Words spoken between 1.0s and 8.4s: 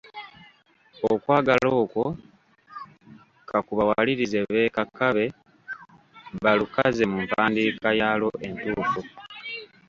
Okwagala okwo kakubawalirize beekakabe, balukaze mu mpandiika yaalwo